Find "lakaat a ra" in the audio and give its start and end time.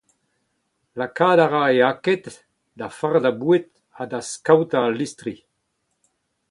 0.99-1.63